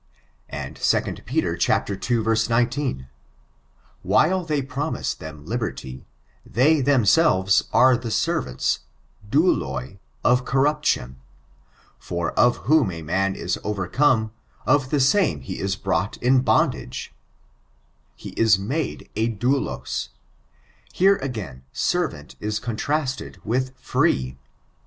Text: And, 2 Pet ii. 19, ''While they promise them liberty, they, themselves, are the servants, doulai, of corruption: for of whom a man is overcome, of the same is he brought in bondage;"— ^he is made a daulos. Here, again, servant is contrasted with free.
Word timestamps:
And, 0.49 0.77
2 0.77 0.99
Pet 1.13 1.29
ii. 1.29 2.23
19, 2.47 3.07
''While 4.03 4.47
they 4.47 4.61
promise 4.63 5.13
them 5.13 5.45
liberty, 5.45 6.07
they, 6.43 6.81
themselves, 6.81 7.65
are 7.71 7.95
the 7.95 8.09
servants, 8.09 8.79
doulai, 9.29 9.99
of 10.23 10.43
corruption: 10.43 11.17
for 11.99 12.31
of 12.31 12.57
whom 12.65 12.89
a 12.89 13.03
man 13.03 13.35
is 13.35 13.59
overcome, 13.63 14.31
of 14.65 14.89
the 14.89 14.99
same 14.99 15.43
is 15.45 15.73
he 15.75 15.81
brought 15.83 16.17
in 16.17 16.39
bondage;"— 16.41 17.13
^he 18.19 18.33
is 18.35 18.57
made 18.57 19.07
a 19.15 19.29
daulos. 19.29 20.09
Here, 20.91 21.17
again, 21.17 21.61
servant 21.73 22.35
is 22.39 22.57
contrasted 22.57 23.37
with 23.45 23.77
free. 23.77 24.35